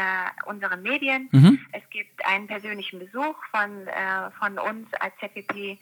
unseren 0.45 0.81
Medien. 0.81 1.29
Es 1.73 1.83
gibt 1.89 2.25
einen 2.25 2.47
persönlichen 2.47 2.99
Besuch 2.99 3.35
von, 3.51 3.87
äh, 3.87 4.31
von 4.39 4.57
uns 4.57 4.87
als 4.95 5.13
ZWP 5.19 5.77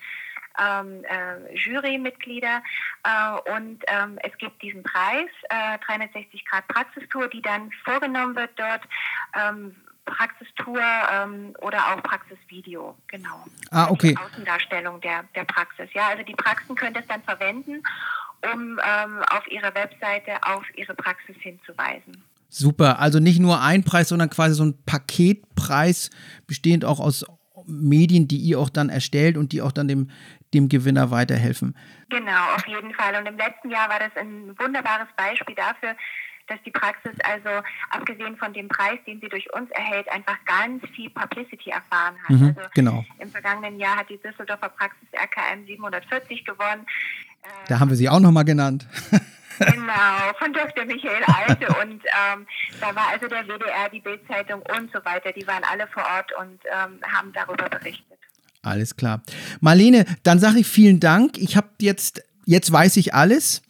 ähm, 0.60 1.04
äh, 1.04 1.56
Jurymitglieder 1.56 2.62
äh, 3.04 3.52
und 3.56 3.84
ähm, 3.88 4.20
es 4.24 4.38
gibt 4.38 4.62
diesen 4.62 4.84
Preis, 4.84 5.30
äh, 5.50 5.78
360 5.86 6.46
Grad 6.46 6.68
Praxistour, 6.68 7.28
die 7.30 7.42
dann 7.42 7.72
vorgenommen 7.84 8.36
wird 8.36 8.52
dort. 8.56 8.82
Ähm, 9.36 9.76
Praxistour 10.06 10.82
ähm, 11.14 11.56
oder 11.62 11.94
auch 11.94 12.04
Praxisvideo, 12.04 12.98
genau. 13.08 13.46
Ah, 13.72 13.90
okay. 13.90 14.10
Die 14.10 14.18
Außendarstellung 14.18 15.00
der, 15.02 15.24
der 15.36 15.46
Praxis. 15.46 15.90
Ja, 15.94 16.10
also 16.10 16.24
die 16.24 16.36
Praxen 16.36 16.76
können 16.76 16.94
das 16.94 17.08
dann 17.08 17.24
verwenden, 17.24 17.82
um 18.54 18.80
ähm, 18.84 19.24
auf 19.30 19.48
ihrer 19.50 19.74
Webseite 19.74 20.44
auf 20.44 20.66
ihre 20.76 20.94
Praxis 20.94 21.36
hinzuweisen. 21.40 22.22
Super, 22.50 23.00
also 23.00 23.20
nicht 23.20 23.40
nur 23.40 23.62
ein 23.62 23.84
Preis, 23.84 24.10
sondern 24.10 24.30
quasi 24.30 24.56
so 24.56 24.66
ein 24.66 24.78
Paketpreis, 24.86 26.12
bestehend 26.46 26.86
auch 26.86 27.00
aus 27.00 27.26
Medien, 27.66 28.28
die 28.28 28.38
ihr 28.38 28.60
auch 28.60 28.70
dann 28.70 28.90
erstellt 28.90 29.38
und 29.38 29.52
die 29.54 29.62
auch 29.62 29.72
dann 29.72 29.88
dem, 29.88 30.10
dem 30.54 30.70
Gewinner 30.70 31.12
weiterhelfen. 31.12 31.76
Genau, 32.10 32.56
auf 32.56 32.66
jeden 32.68 32.94
Fall. 32.94 33.16
Und 33.16 33.28
im 33.28 33.38
letzten 33.38 33.70
Jahr 33.70 33.90
war 33.90 34.00
das 34.00 34.12
ein 34.16 34.58
wunderbares 34.58 35.08
Beispiel 35.18 35.56
dafür, 35.56 35.96
dass 36.48 36.62
die 36.66 36.72
Praxis 36.72 37.14
also 37.24 37.50
abgesehen 37.90 38.36
von 38.38 38.54
dem 38.54 38.68
Preis, 38.68 39.00
den 39.08 39.20
sie 39.22 39.30
durch 39.30 39.52
uns 39.54 39.70
erhält, 39.72 40.10
einfach 40.12 40.38
ganz 40.46 40.84
viel 40.94 41.10
Publicity 41.10 41.70
erfahren 41.70 42.16
hat. 42.24 42.30
Mhm, 42.30 42.56
also 42.58 42.70
genau. 42.74 43.06
Im 43.20 43.30
vergangenen 43.30 43.80
Jahr 43.80 43.98
hat 43.98 44.10
die 44.10 44.20
Düsseldorfer 44.22 44.70
Praxis 44.70 45.08
RKM 45.14 45.66
740 45.66 46.46
gewonnen. 46.46 46.86
Da 47.68 47.80
haben 47.80 47.90
wir 47.90 47.98
sie 47.98 48.10
auch 48.10 48.20
nochmal 48.20 48.46
genannt. 48.46 48.88
Genau, 49.60 50.34
von 50.40 50.52
Dr. 50.52 50.84
Michael 50.86 51.24
Alte 51.26 51.68
und 51.80 52.04
ähm, 52.04 52.48
da 52.82 52.96
war 52.96 53.10
also 53.10 53.28
der 53.28 53.46
WDR, 53.46 53.88
die 53.92 54.00
Bildzeitung 54.00 54.62
und 54.62 54.92
so 54.92 55.04
weiter, 55.06 55.32
die 55.32 55.46
waren 55.46 55.64
alle 55.64 55.88
vor 55.88 56.04
Ort 56.04 56.32
und 56.40 56.60
ähm, 56.66 57.00
haben 57.14 57.32
darüber 57.34 57.70
berichtet. 57.70 58.18
Alles 58.64 58.96
klar. 58.96 59.22
Marlene, 59.62 60.06
dann 60.24 60.40
sage 60.40 60.60
ich 60.60 60.68
vielen 60.68 61.00
Dank. 61.00 61.38
Ich 61.38 61.56
habe 61.56 61.68
jetzt, 61.82 62.24
jetzt 62.46 62.72
weiß 62.72 62.98
ich 62.98 63.14
alles. 63.14 63.62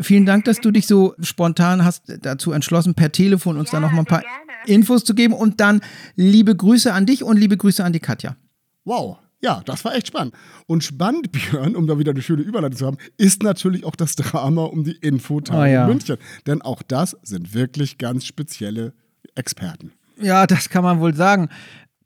Vielen 0.00 0.26
Dank, 0.26 0.44
dass 0.46 0.60
du 0.60 0.70
dich 0.70 0.86
so 0.86 1.14
spontan 1.20 1.84
hast 1.84 2.04
dazu 2.22 2.52
entschlossen, 2.52 2.94
per 2.94 3.12
Telefon 3.12 3.58
uns 3.58 3.68
Ja, 3.70 3.72
dann 3.78 3.82
noch 3.82 3.92
mal 3.92 4.00
ein 4.00 4.06
paar 4.06 4.22
gerne. 4.22 4.34
Infos 4.66 5.04
zu 5.04 5.14
geben. 5.14 5.34
Und 5.34 5.60
dann 5.60 5.80
liebe 6.16 6.56
Grüße 6.56 6.92
an 6.92 7.06
dich 7.06 7.22
und 7.22 7.36
liebe 7.36 7.56
Grüße 7.56 7.84
an 7.84 7.92
die 7.92 8.00
Katja. 8.00 8.36
Wow. 8.84 9.18
Ja, 9.40 9.62
das 9.66 9.84
war 9.84 9.94
echt 9.94 10.08
spannend. 10.08 10.34
Und 10.66 10.82
spannend, 10.82 11.30
Björn, 11.50 11.76
um 11.76 11.86
da 11.86 11.98
wieder 11.98 12.10
eine 12.12 12.22
schöne 12.22 12.42
Überleitung 12.42 12.76
zu 12.78 12.86
haben, 12.86 12.98
ist 13.18 13.42
natürlich 13.42 13.84
auch 13.84 13.94
das 13.94 14.16
Drama 14.16 14.64
um 14.64 14.82
die 14.82 14.96
Infotage 14.96 15.58
Oh 15.60 15.64
ja. 15.64 15.82
in 15.84 15.88
München. 15.90 16.16
Denn 16.46 16.62
auch 16.62 16.82
das 16.82 17.16
sind 17.22 17.52
wirklich 17.54 17.98
ganz 17.98 18.24
spezielle 18.24 18.94
Experten. 19.34 19.92
Ja, 20.20 20.46
das 20.46 20.68
kann 20.70 20.82
man 20.82 20.98
wohl 21.00 21.14
sagen. 21.14 21.48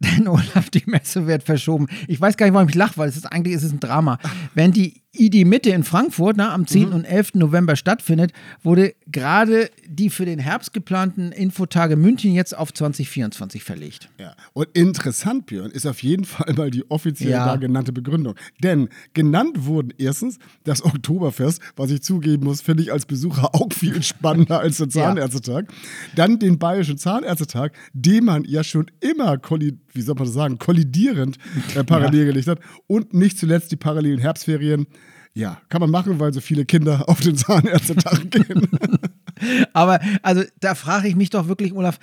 Denn 0.19 0.27
Olaf, 0.27 0.71
die 0.71 0.83
Messe 0.87 1.27
wird 1.27 1.45
verschoben. 1.45 1.87
Ich 2.09 2.21
weiß 2.21 2.37
gar 2.37 2.47
nicht, 2.47 2.55
warum 2.55 2.69
ich 2.69 2.75
lache, 2.75 2.97
weil 2.97 3.09
es 3.09 3.17
ist 3.17 3.27
eigentlich 3.27 3.55
ist 3.55 3.63
es 3.63 3.73
ein 3.73 3.81
Drama. 3.81 4.19
Wenn 4.55 4.73
die 4.73 5.02
ID 5.15 5.47
Mitte 5.47 5.71
in 5.71 5.85
Frankfurt 5.85 6.37
na, 6.39 6.55
am 6.55 6.67
10. 6.67 6.93
und 6.93 7.05
11. 7.05 7.35
November 7.35 7.77
stattfindet, 7.77 8.33
wurde 8.63 8.95
gerade 9.11 9.71
die 9.87 10.09
für 10.09 10.25
den 10.25 10.39
Herbst 10.39 10.73
geplanten 10.73 11.33
Infotage 11.33 11.97
München 11.97 12.33
jetzt 12.33 12.57
auf 12.57 12.73
2024 12.73 13.63
verlegt. 13.63 14.09
Ja. 14.19 14.35
Und 14.55 14.69
interessant, 14.73 15.45
Björn, 15.47 15.71
ist 15.71 15.87
auf 15.87 16.03
jeden 16.03 16.25
Fall 16.25 16.55
mal 16.55 16.71
die 16.71 16.91
offiziell 16.91 17.33
Ja. 17.33 17.45
da 17.45 17.57
genannte 17.57 17.93
Begründung. 17.93 18.37
Denn 18.63 18.89
genannt 19.13 19.67
wurden 19.67 19.93
erstens 19.99 20.39
das 20.65 20.83
Oktoberfest, 20.83 21.61
was 21.77 21.91
ich 21.91 22.03
zugeben 22.03 22.45
muss, 22.45 22.63
finde 22.63 22.83
ich 22.83 22.91
als 22.91 23.05
Besucher 23.05 23.51
auch 23.55 23.71
viel 23.71 24.03
spannender 24.03 24.61
als 24.61 24.79
der 24.79 24.89
Zahnärztetag. 24.89 25.67
Dann 26.17 26.39
den 26.39 26.59
Bayerischen 26.59 26.97
Zahnärztetag, 26.97 27.73
den 27.93 28.25
man 28.25 28.45
ja 28.45 28.65
schon 28.65 28.91
immer, 29.01 29.39
wie 29.93 30.01
soll 30.01 30.15
man 30.15 30.25
das 30.25 30.35
sagen, 30.35 30.59
kollidierend 30.59 31.37
äh, 31.75 31.85
parallel 31.85 32.27
gelegt 32.27 32.49
hat. 32.49 32.61
Und 32.87 33.13
nicht 33.13 33.39
zuletzt 33.39 33.71
die 33.73 33.77
parallelen 33.77 34.19
Herbstferien. 34.19 34.87
Ja, 35.35 35.61
kann 35.69 35.81
man 35.81 35.91
machen, 35.91 36.21
weil 36.21 36.33
so 36.33 36.41
viele 36.41 36.65
Kinder 36.65 37.05
auf 37.09 37.21
den 37.21 37.37
Zahnärztetag 37.37 38.21
gehen. 38.31 38.69
Aber 39.73 40.01
also 40.23 40.43
da 40.61 40.75
frage 40.75 41.09
ich 41.09 41.17
mich 41.17 41.31
doch 41.31 41.49
wirklich, 41.49 41.73
Olaf, 41.73 41.99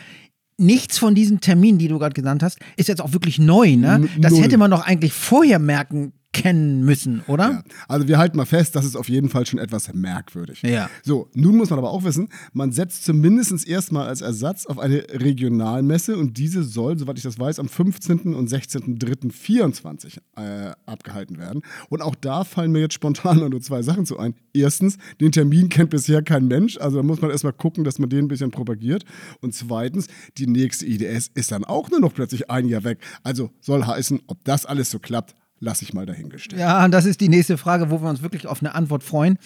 nichts 0.58 0.98
von 0.98 1.16
diesen 1.16 1.40
Terminen, 1.40 1.78
die 1.78 1.88
du 1.88 2.00
gerade 2.00 2.14
genannt 2.14 2.44
hast, 2.44 2.60
ist 2.76 2.90
jetzt 2.90 3.02
auch 3.02 3.14
wirklich 3.14 3.40
neu, 3.40 3.76
ne? 3.78 4.10
Das 4.20 4.34
null. 4.34 4.44
hätte 4.44 4.58
man 4.58 4.72
doch 4.72 4.86
eigentlich 4.86 5.14
vorher 5.14 5.60
merken 5.60 6.14
kennen 6.32 6.86
müssen, 6.86 7.22
oder? 7.28 7.52
Ja. 7.52 7.64
Also 7.88 8.08
wir 8.08 8.20
halten 8.20 8.38
mal 8.38 8.46
fest, 8.46 8.76
das 8.76 8.86
ist 8.86 8.96
auf 8.96 9.10
jeden 9.10 9.30
Fall 9.30 9.46
schon 9.48 9.58
etwas 9.58 9.92
merkwürdig. 9.94 10.62
Ja. 10.62 10.90
So, 11.04 11.28
nun 11.34 11.58
muss 11.58 11.72
man 11.72 11.80
aber 11.80 11.90
auch 11.90 12.04
wissen, 12.04 12.30
man 12.54 12.72
setzt 12.72 13.04
zumindest 13.04 13.68
erstmal 13.68 14.08
als 14.08 14.22
Ersatz 14.22 14.68
auf 14.68 14.78
eine 14.78 15.04
Regionalmesse 15.12 16.18
und 16.18 16.38
diese 16.38 16.64
soll, 16.64 17.00
soweit 17.00 17.18
ich 17.18 17.24
das 17.24 17.40
weiß, 17.40 17.60
am 17.60 17.68
15. 17.68 18.36
und 18.36 18.50
16.03.24 18.50 20.20
äh, 20.36 20.74
abgehalten 20.86 21.40
werden. 21.40 21.62
Und 21.90 22.02
auch 22.02 22.16
da 22.16 22.44
fallen 22.44 22.72
mir 22.72 22.80
jetzt 22.80 22.94
spontan 22.94 23.40
nur 23.50 23.62
zwei 23.62 23.82
Sachen 23.82 24.06
zu 24.06 24.20
ein. 24.20 24.36
Erstens, 24.54 24.98
den 25.20 25.32
Termin 25.32 25.70
kennt 25.70 25.90
bisher 25.90 26.22
kein 26.22 26.48
Mensch, 26.48 26.78
also 26.78 26.98
da 26.98 27.04
muss 27.04 27.22
man 27.22 27.32
erstmal 27.32 27.54
gucken, 27.54 27.84
dass 27.84 27.98
man 27.98 28.10
den 28.10 28.26
ein 28.26 28.28
bisschen 28.28 28.52
propagiert. 28.52 29.04
Und 29.42 29.56
zweitens, 29.56 30.08
die 30.38 30.48
nächste 30.48 30.86
IDS 30.86 31.32
ist 31.34 31.52
dann 31.52 31.64
auch 31.64 31.90
nur 31.90 32.00
noch 32.00 32.14
plötzlich 32.14 32.52
ein 32.52 32.68
Jahr 32.68 32.84
weg. 32.84 33.00
Also 33.24 33.50
soll 33.62 33.86
heißen, 33.86 34.22
ob 34.28 34.44
das 34.44 34.66
alles 34.66 34.92
so 34.92 35.00
klappt, 35.00 35.36
lasse 35.60 35.84
ich 35.84 35.94
mal 35.94 36.06
dahingestellt. 36.06 36.60
Ja, 36.60 36.84
und 36.86 36.92
das 36.92 37.06
ist 37.06 37.22
die 37.22 37.30
nächste 37.30 37.58
Frage, 37.58 37.92
wo 37.92 38.02
wir 38.02 38.10
uns 38.10 38.22
wirklich 38.22 38.48
auf 38.48 38.62
eine 38.62 38.76
Antwort 38.76 39.04
freuen. 39.04 39.38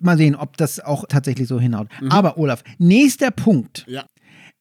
Mal 0.00 0.16
sehen, 0.16 0.34
ob 0.34 0.56
das 0.56 0.80
auch 0.80 1.04
tatsächlich 1.08 1.48
so 1.48 1.60
hinhaut. 1.60 1.88
Aber 2.08 2.38
Olaf, 2.38 2.62
nächster 2.78 3.30
Punkt. 3.30 3.84
Ja. 3.88 4.04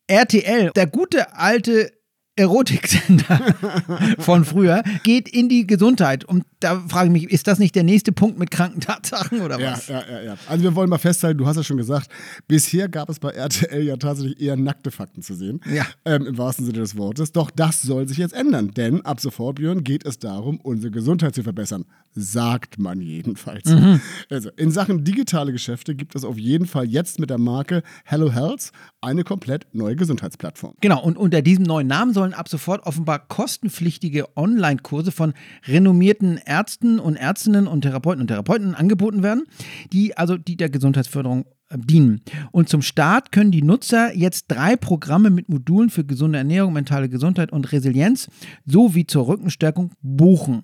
RTL, 0.08 0.72
der 0.76 0.88
gute 0.88 1.36
alte 1.36 1.92
Erotiksender 2.40 3.56
von 4.20 4.46
früher, 4.46 4.84
geht 5.04 5.28
in 5.30 5.50
die 5.50 5.68
Gesundheit. 5.68 6.24
Und 6.26 6.46
da 6.60 6.80
frage 6.88 7.08
ich 7.08 7.12
mich, 7.12 7.32
ist 7.32 7.48
das 7.48 7.60
nicht 7.60 7.76
der 7.76 7.84
nächste 7.84 8.12
Punkt 8.12 8.40
mit 8.40 8.50
kranken 8.52 8.80
Tatsachen 8.82 9.42
oder 9.42 9.60
Ja, 9.60 9.74
was? 9.74 9.88
ja, 9.88 10.04
ja, 10.10 10.22
ja. 10.22 10.38
Also 10.48 10.64
wir 10.64 10.76
wollen 10.76 10.90
mal 10.90 10.98
festhalten, 10.98 11.38
du 11.38 11.46
hast 11.46 11.58
ja 11.58 11.64
schon 11.64 11.78
gesagt, 11.78 12.10
bisher 12.48 12.88
gab 12.90 13.10
es 13.10 13.20
bei 13.20 13.32
RTL 13.32 13.84
ja 13.84 13.98
tatsächlich 13.98 14.40
eher 14.42 14.56
nackte 14.58 14.92
Fakten 14.92 15.22
zu 15.22 15.34
sehen. 15.36 15.60
Ja. 15.72 15.86
Ähm, 16.06 16.26
Im 16.26 16.38
wahrsten 16.38 16.66
Sinne 16.66 16.80
des 16.80 16.98
Wortes. 16.98 17.32
Doch 17.34 17.52
das 17.52 17.82
soll 17.82 18.08
sich 18.08 18.18
jetzt 18.18 18.34
ändern, 18.34 18.72
denn 18.72 19.06
ab 19.06 19.20
sofort, 19.20 19.56
Björn, 19.58 19.84
geht 19.84 20.06
es 20.06 20.18
darum, 20.20 20.60
unsere 20.62 20.92
Gesundheit 20.92 21.36
zu 21.36 21.44
verbessern. 21.44 21.86
Sagt 22.16 22.80
man 22.80 23.02
jedenfalls. 23.02 23.66
Mhm. 23.70 24.02
Also 24.30 24.50
in 24.58 24.72
Sachen 24.72 25.04
digitale 25.04 25.52
Geschäfte 25.52 25.94
gibt 25.96 26.16
es 26.16 26.24
auf 26.26 26.38
jeden 26.38 26.66
Fall 26.66 26.86
jetzt 26.86 27.20
mit 27.20 27.30
der 27.30 27.38
Marke 27.38 27.84
Hello 28.04 28.32
Health 28.32 28.72
eine 29.02 29.24
komplett 29.24 29.68
neue 29.74 29.96
Gesundheitsplattform. 29.96 30.74
Genau, 30.82 31.02
und 31.04 31.18
unter 31.18 31.42
diesem 31.42 31.64
neuen 31.64 31.88
Namen 31.88 32.14
sollen 32.14 32.29
ab 32.34 32.50
sofort 32.50 32.86
offenbar 32.86 33.20
kostenpflichtige 33.28 34.38
Online-Kurse 34.38 35.12
von 35.12 35.34
renommierten 35.68 36.40
Ärzten 36.46 37.00
und 37.00 37.16
Ärztinnen 37.16 37.68
und 37.68 37.82
Therapeuten 37.82 38.22
und 38.22 38.28
Therapeuten 38.28 38.76
angeboten 38.76 39.24
werden, 39.24 39.44
die 39.92 40.18
also 40.18 40.38
die 40.38 40.58
der 40.58 40.70
Gesundheitsförderung 40.70 41.46
äh, 41.70 41.78
dienen. 41.78 42.22
Und 42.52 42.70
zum 42.70 42.82
Start 42.82 43.32
können 43.32 43.52
die 43.52 43.62
Nutzer 43.62 44.16
jetzt 44.16 44.46
drei 44.48 44.76
Programme 44.76 45.30
mit 45.30 45.50
Modulen 45.50 45.90
für 45.90 46.04
gesunde 46.04 46.38
Ernährung, 46.38 46.74
mentale 46.74 47.10
Gesundheit 47.10 47.52
und 47.52 47.72
Resilienz 47.72 48.28
sowie 48.66 49.06
zur 49.06 49.28
Rückenstärkung 49.28 49.92
buchen. 50.02 50.64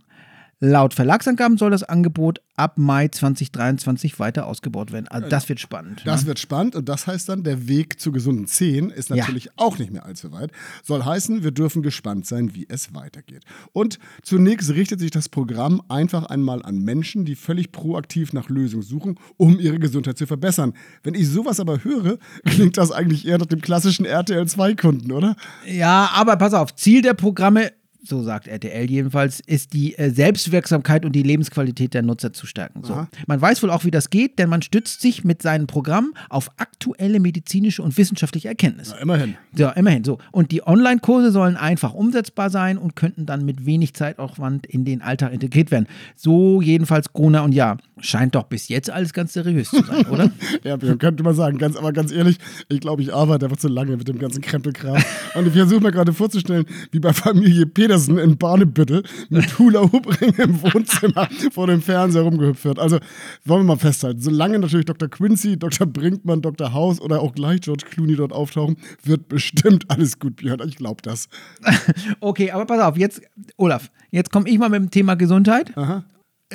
Laut 0.61 0.93
Verlagsangaben 0.93 1.57
soll 1.57 1.71
das 1.71 1.83
Angebot 1.83 2.39
ab 2.55 2.77
Mai 2.77 3.09
2023 3.09 4.17
weiter 4.19 4.47
ausgebaut 4.47 4.93
werden. 4.93 5.09
Also 5.09 5.27
das 5.27 5.49
wird 5.49 5.59
spannend. 5.59 6.01
Das 6.05 6.21
ne? 6.21 6.27
wird 6.27 6.39
spannend 6.39 6.75
und 6.77 6.87
das 6.87 7.07
heißt 7.07 7.27
dann, 7.27 7.43
der 7.43 7.67
Weg 7.67 7.99
zu 7.99 8.13
gesunden 8.13 8.47
Zehen 8.47 8.89
ist 8.89 9.09
Ja. 9.09 9.17
natürlich 9.17 9.49
auch 9.57 9.77
nicht 9.77 9.91
mehr 9.91 10.05
allzu 10.05 10.31
weit. 10.31 10.51
Soll 10.81 11.03
heißen, 11.03 11.43
wir 11.43 11.51
dürfen 11.51 11.81
gespannt 11.81 12.25
sein, 12.25 12.55
wie 12.55 12.65
es 12.69 12.93
weitergeht. 12.93 13.43
Und 13.73 13.99
zunächst 14.23 14.69
richtet 14.71 15.01
sich 15.01 15.11
das 15.11 15.27
Programm 15.27 15.81
einfach 15.89 16.25
einmal 16.27 16.63
an 16.63 16.77
Menschen, 16.79 17.25
die 17.25 17.35
völlig 17.35 17.73
proaktiv 17.73 18.31
nach 18.31 18.47
Lösungen 18.47 18.83
suchen, 18.83 19.19
um 19.35 19.59
ihre 19.59 19.79
Gesundheit 19.79 20.17
zu 20.17 20.25
verbessern. 20.25 20.73
Wenn 21.03 21.15
ich 21.15 21.27
sowas 21.27 21.59
aber 21.59 21.83
höre, 21.83 22.17
klingt 22.45 22.77
das 22.77 22.91
eigentlich 22.91 23.27
eher 23.27 23.39
nach 23.39 23.45
dem 23.45 23.59
klassischen 23.59 24.05
RTL 24.05 24.43
2-Kunden, 24.43 25.11
oder? 25.11 25.35
Ja, 25.65 26.11
aber 26.13 26.37
pass 26.37 26.53
auf, 26.53 26.73
Ziel 26.75 27.01
der 27.01 27.13
Programme, 27.13 27.71
so 28.07 28.23
sagt 28.23 28.47
RTL 28.47 28.89
jedenfalls, 28.89 29.39
ist 29.39 29.73
die 29.73 29.97
äh, 29.97 30.09
Selbstwirksamkeit 30.09 31.05
und 31.05 31.13
die 31.13 31.23
Lebensqualität 31.23 31.93
der 31.93 32.03
Nutzer 32.03 32.33
zu 32.33 32.45
stärken. 32.45 32.83
So. 32.83 33.07
Man 33.27 33.41
weiß 33.41 33.63
wohl 33.63 33.71
auch, 33.71 33.83
wie 33.83 33.91
das 33.91 34.09
geht, 34.09 34.37
denn 34.39 34.49
man 34.49 34.61
stützt 34.61 35.01
sich 35.01 35.23
mit 35.23 35.41
seinen 35.41 35.67
Programmen 35.67 36.13
auf 36.29 36.49
aktuelle 36.57 37.19
medizinische 37.19 37.81
und 37.81 37.97
wissenschaftliche 37.97 38.47
Erkenntnisse. 38.47 38.93
Na, 38.95 39.01
immerhin. 39.01 39.35
Ja, 39.55 39.71
immerhin 39.71 40.03
so. 40.03 40.19
Und 40.31 40.51
die 40.51 40.65
Online-Kurse 40.65 41.31
sollen 41.31 41.57
einfach 41.57 41.93
umsetzbar 41.93 42.49
sein 42.49 42.77
und 42.77 42.95
könnten 42.95 43.25
dann 43.25 43.43
mit 43.45 43.65
wenig 43.65 43.93
Zeitaufwand 43.93 44.65
in 44.67 44.85
den 44.85 45.01
Alltag 45.01 45.33
integriert 45.33 45.71
werden. 45.71 45.87
So 46.15 46.61
jedenfalls 46.61 47.11
Gruner 47.13 47.43
und 47.43 47.53
ja. 47.53 47.77
Scheint 47.99 48.35
doch 48.35 48.43
bis 48.43 48.67
jetzt 48.67 48.89
alles 48.89 49.13
ganz 49.13 49.33
seriös 49.33 49.69
zu 49.69 49.81
sein, 49.83 50.05
oder? 50.07 50.31
Ja, 50.63 50.77
könnte 50.77 51.23
man 51.23 51.33
sagen. 51.35 51.57
Ganz, 51.57 51.75
aber 51.77 51.93
ganz 51.93 52.11
ehrlich, 52.11 52.37
ich 52.69 52.79
glaube, 52.79 53.01
ich 53.01 53.13
arbeite 53.13 53.45
einfach 53.45 53.57
zu 53.57 53.67
lange 53.67 53.95
mit 53.95 54.07
dem 54.07 54.19
ganzen 54.19 54.41
Krempelkram. 54.41 55.01
Und 55.35 55.47
ich 55.47 55.53
versuche 55.53 55.81
mir 55.81 55.91
gerade 55.91 56.11
vorzustellen, 56.11 56.65
wie 56.91 56.99
bei 56.99 57.13
Familie 57.13 57.65
Petersen 57.65 58.17
in 58.17 58.37
Barnebüttel 58.37 59.03
mit 59.29 59.57
Hula-Hoop-Ring 59.57 60.33
im 60.37 60.61
Wohnzimmer 60.61 61.29
vor 61.51 61.67
dem 61.67 61.81
Fernseher 61.81 62.23
rumgehüpft 62.23 62.65
wird. 62.65 62.79
Also 62.79 62.99
wollen 63.45 63.61
wir 63.61 63.75
mal 63.75 63.79
festhalten, 63.79 64.19
solange 64.21 64.59
natürlich 64.59 64.85
Dr. 64.85 65.07
Quincy, 65.07 65.57
Dr. 65.57 65.87
Brinkmann, 65.87 66.41
Dr. 66.41 66.73
House 66.73 66.99
oder 66.99 67.21
auch 67.21 67.33
gleich 67.33 67.61
George 67.61 67.85
Clooney 67.89 68.15
dort 68.15 68.33
auftauchen, 68.33 68.77
wird 69.03 69.29
bestimmt 69.29 69.89
alles 69.89 70.19
gut, 70.19 70.37
Björn. 70.37 70.61
Ich 70.67 70.75
glaube 70.75 71.01
das. 71.01 71.29
Okay, 72.19 72.51
aber 72.51 72.65
pass 72.65 72.81
auf, 72.81 72.97
jetzt, 72.97 73.21
Olaf, 73.57 73.91
jetzt 74.11 74.31
komme 74.31 74.49
ich 74.49 74.57
mal 74.57 74.69
mit 74.69 74.81
dem 74.81 74.91
Thema 74.91 75.15
Gesundheit. 75.15 75.71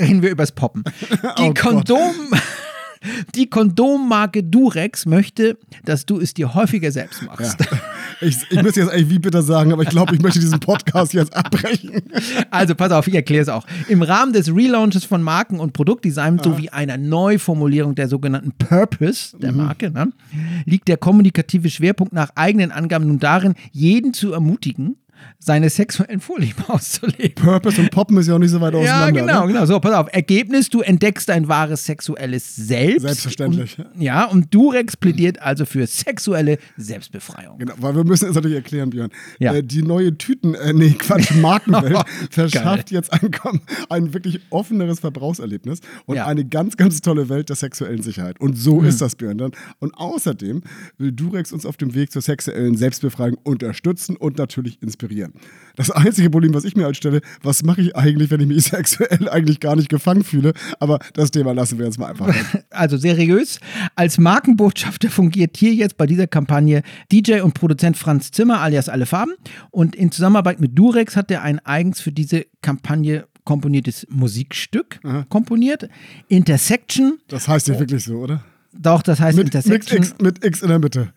Reden 0.01 0.23
wir 0.23 0.31
übers 0.31 0.53
Poppen. 0.53 0.85
Die 1.39 1.43
Oh 1.43 1.47
Gott. 1.49 1.59
Kondom. 1.59 2.15
Die 3.35 3.49
Kondommarke 3.49 4.43
Durex 4.43 5.07
möchte, 5.07 5.57
dass 5.87 6.05
du 6.05 6.21
es 6.21 6.35
dir 6.35 6.55
häufiger 6.55 6.93
selbst 6.93 7.23
machst. 7.23 7.57
Ich, 8.21 8.37
ich 8.51 8.63
müsste 8.63 8.81
jetzt 8.81 8.91
eigentlich 8.91 9.09
wie 9.09 9.19
bitte 9.19 9.41
sagen, 9.41 9.73
aber 9.73 9.85
ich 9.85 9.89
glaube, 9.89 10.15
ich 10.15 10.21
möchte 10.21 10.39
diesen 10.39 10.61
Podcast 10.61 11.15
jetzt 11.15 11.35
abbrechen. 11.35 12.03
Also 12.51 12.75
pass 12.75 12.93
auf, 12.93 13.07
ich 13.07 13.15
erkläre 13.15 13.43
es 13.43 13.49
auch. 13.49 13.67
Im 13.89 14.03
Rahmen 14.03 14.33
des 14.33 14.55
Relaunches 14.55 15.05
von 15.05 15.23
Marken- 15.23 15.61
und 15.61 15.73
Produktdesign 15.73 16.39
sowie 16.41 16.69
einer 16.69 16.99
Neuformulierung 16.99 17.95
der 17.95 18.09
sogenannten 18.09 18.53
Purpose 18.53 19.39
der 19.39 19.53
Marke 19.53 19.91
ne, 19.91 20.13
liegt 20.67 20.89
der 20.89 20.97
kommunikative 20.97 21.71
Schwerpunkt 21.71 22.13
nach 22.13 22.31
eigenen 22.35 22.73
Angaben 22.73 23.07
nun 23.07 23.19
darin, 23.19 23.55
jeden 23.73 24.13
zu 24.13 24.33
ermutigen, 24.33 24.97
seine 25.39 25.71
sexuellen 25.71 26.21
Vorlieben 26.21 26.65
auszuleben. 26.69 27.35
Purpose 27.35 27.81
und 27.81 27.91
Poppen 27.91 28.17
ist 28.19 28.27
ja 28.29 28.35
auch 28.35 28.39
nicht 28.39 28.51
so 28.51 28.61
weit 28.61 28.75
Ja, 28.75 28.81
auseinander. 28.81 29.21
genau, 29.21 29.47
Ne? 29.47 29.53
genau. 29.55 29.67
So, 29.67 29.81
pass 29.81 29.95
auf. 29.95 30.09
Ergebnis, 30.13 30.69
du 30.69 30.81
entdeckst 30.81 31.29
dein 31.29 31.49
wahres 31.49 31.87
sexuelles 31.87 32.57
Selbst. 32.57 33.03
Selbstverständlich. 33.03 33.79
Und, 33.79 34.01
ja, 34.03 34.25
und 34.27 34.55
Durex 34.55 34.97
plädiert 34.97 35.41
also 35.41 35.65
für 35.65 35.87
sexuelle 35.87 36.59
Selbstbefreiung. 36.77 37.59
Genau, 37.59 37.75
weil 37.79 37.95
wir 37.97 38.05
müssen 38.05 38.29
es 38.29 38.35
natürlich 38.35 38.57
erklären, 38.57 38.91
Björn. 38.91 39.11
Ja. 39.39 39.55
Äh, 39.55 39.63
die 39.63 39.83
neue 39.83 40.17
Tüten, 40.19 40.55
äh, 40.55 40.73
nee, 40.73 40.91
Quatsch, 40.99 41.31
Markenwelt 41.41 41.97
verschafft 42.31 42.91
jetzt 42.91 43.13
ein, 43.13 43.31
ein 43.89 44.13
wirklich 44.15 44.41
offeneres 44.51 45.01
Verbrauchserlebnis 45.01 45.81
und 46.07 46.17
Ja. 46.17 46.27
eine 46.27 46.45
ganz, 46.45 46.77
ganz 46.77 47.01
tolle 47.01 47.29
Welt 47.29 47.49
der 47.49 47.57
sexuellen 47.57 48.03
Sicherheit. 48.03 48.41
Und 48.41 48.57
so 48.59 48.81
Mhm. 48.81 48.87
ist 48.89 49.01
das, 49.01 49.17
Björn. 49.17 49.39
Dann. 49.39 49.53
Und 49.79 49.95
außerdem 49.95 50.63
will 50.99 51.13
Durex 51.13 51.53
uns 51.53 51.65
auf 51.67 51.77
dem 51.77 51.95
Weg 51.95 52.11
zur 52.13 52.23
sexuellen 52.23 52.77
Selbstbefreiung 52.77 53.37
unterstützen 53.43 54.17
und 54.17 54.39
natürlich 54.39 54.81
inspirieren. 54.83 55.10
Das 55.77 55.91
einzige 55.91 56.31
Problem, 56.31 56.53
was 56.55 56.65
ich 56.65 56.77
mir 56.77 56.85
halt 56.85 56.97
stelle, 56.97 57.21
was 57.43 57.63
mache 57.63 57.81
ich 57.81 57.97
eigentlich, 57.97 58.31
wenn 58.31 58.41
ich 58.41 58.47
mich 58.47 58.65
sexuell 58.65 59.29
eigentlich 59.29 59.61
gar 59.61 59.77
nicht 59.77 59.89
gefangen 59.89 60.25
fühle? 60.25 60.53
Aber 60.79 60.99
das 61.15 61.31
Thema 61.31 61.53
lassen 61.53 61.79
wir 61.79 61.87
jetzt 61.87 61.99
mal 61.99 62.11
einfach. 62.11 62.35
Also 62.71 62.97
seriös. 62.97 63.61
Als 63.95 64.19
Markenbotschafter 64.19 65.11
fungiert 65.11 65.57
hier 65.57 65.75
jetzt 65.75 65.97
bei 65.97 66.07
dieser 66.07 66.27
Kampagne 66.27 66.83
DJ 67.13 67.41
und 67.41 67.55
Produzent 67.55 67.97
Franz 67.97 68.31
Zimmer 68.31 68.61
alias 68.61 68.89
Alle 68.89 69.07
Farben. 69.07 69.33
Und 69.71 69.97
in 69.97 70.13
Zusammenarbeit 70.13 70.61
mit 70.61 70.79
Durex 70.79 71.17
hat 71.17 71.31
er 71.31 71.43
ein 71.43 71.59
eigens 71.61 72.01
für 72.01 72.13
diese 72.13 72.47
Kampagne 72.63 73.27
komponiertes 73.45 74.07
Musikstück 74.11 75.01
komponiert. 75.29 75.89
Intersection. 76.29 77.19
Das 77.29 77.49
heißt 77.49 77.69
ja 77.69 77.79
wirklich 77.79 78.05
so, 78.05 78.19
oder? 78.19 78.45
Doch, 78.73 79.03
das 79.03 79.21
heißt 79.21 79.37
Mit, 79.37 79.47
Intersection. 79.47 80.01
mit, 80.01 80.09
X, 80.09 80.21
mit 80.21 80.45
X 80.45 80.63
in 80.63 80.69
der 80.69 80.79
Mitte. 80.79 81.13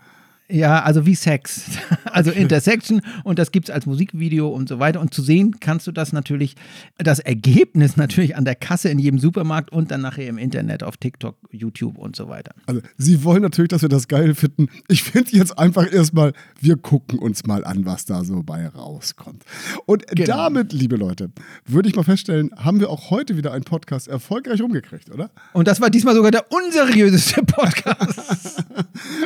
Ja, 0.50 0.84
also 0.84 1.06
wie 1.06 1.16
Sex. 1.16 1.64
Also 2.14 2.30
Intersection 2.30 3.02
und 3.24 3.40
das 3.40 3.52
gibt 3.52 3.70
es 3.70 3.74
als 3.74 3.88
Musikvideo 3.88 4.48
und 4.48 4.70
so 4.70 4.78
weiter. 4.78 5.02
Und 5.02 5.16
zu 5.16 5.24
sehen 5.24 5.60
kannst 5.60 5.88
du 5.88 5.92
das 5.92 6.14
natürlich, 6.14 6.54
das 7.00 7.18
Ergebnis 7.18 7.98
natürlich 7.98 8.36
an 8.36 8.46
der 8.46 8.54
Kasse 8.54 8.90
in 8.90 9.00
jedem 9.00 9.18
Supermarkt 9.18 9.72
und 9.72 9.90
dann 9.90 10.02
nachher 10.02 10.28
im 10.28 10.38
Internet 10.38 10.84
auf 10.84 10.96
TikTok, 10.98 11.36
YouTube 11.50 11.98
und 11.98 12.16
so 12.16 12.30
weiter. 12.30 12.54
Also, 12.68 12.82
Sie 12.98 13.24
wollen 13.24 13.42
natürlich, 13.42 13.70
dass 13.70 13.82
wir 13.82 13.90
das 13.90 14.08
geil 14.08 14.36
finden. 14.36 14.68
Ich 14.90 15.02
finde 15.02 15.32
jetzt 15.32 15.58
einfach 15.58 15.92
erstmal, 15.92 16.34
wir 16.62 16.78
gucken 16.78 17.18
uns 17.18 17.48
mal 17.48 17.66
an, 17.66 17.84
was 17.88 18.06
da 18.06 18.24
so 18.24 18.44
bei 18.44 18.68
rauskommt. 18.68 19.44
Und 19.88 20.06
Genau. 20.06 20.28
damit, 20.28 20.72
liebe 20.72 20.96
Leute, 20.96 21.32
würde 21.66 21.90
ich 21.90 21.96
mal 21.96 22.04
feststellen, 22.04 22.52
haben 22.56 22.80
wir 22.80 22.92
auch 22.92 23.10
heute 23.10 23.38
wieder 23.38 23.54
einen 23.54 23.64
Podcast 23.64 24.08
erfolgreich 24.08 24.62
umgekriegt, 24.62 25.10
oder? 25.10 25.32
Und 25.54 25.68
das 25.68 25.82
war 25.82 25.90
diesmal 25.90 26.14
sogar 26.14 26.30
der 26.30 26.46
unseriöseste 26.52 27.42
Podcast. 27.44 28.64